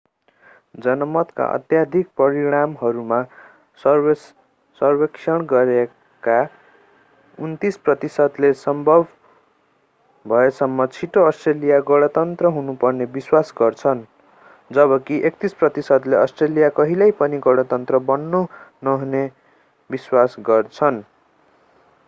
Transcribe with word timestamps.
जनमतका 0.75 1.45
अत्यधिक 1.53 2.07
परिणामहरूमा 2.17 3.21
सर्वेक्षण 3.83 5.45
गरिएका 5.51 6.37
29 7.37 7.77
प्रतिशतले 7.85 8.51
सम्भव 8.53 9.03
भएसम्म 10.25 10.85
छिटो 10.91 11.25
अस्ट्रेलिया 11.27 11.79
गणतन्त्र 11.89 12.53
हुनुपर्ने 12.57 13.05
विश्वास 13.13 13.53
गर्छन् 13.61 14.03
जबकि 14.71 15.21
31 15.31 15.53
प्रतिशतले 15.59 16.15
अस्ट्रेलिया 16.15 16.69
कहिल्यै 16.79 17.11
पनि 17.21 17.41
गणतन्त्र 17.45 18.03
बन्न 18.09 18.45
नहुने 18.83 19.25
विश्वास 19.89 20.35
गर्छन् 20.47 21.01